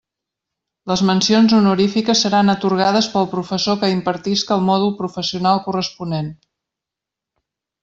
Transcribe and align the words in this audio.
Les 0.91 1.01
mencions 1.09 1.51
honorífiques 1.57 2.23
seran 2.25 2.49
atorgades 2.53 3.09
pel 3.17 3.29
professor 3.35 3.79
que 3.83 3.91
impartisca 3.97 4.57
el 4.57 4.65
mòdul 4.71 4.97
professional 5.05 5.63
corresponent. 5.69 6.35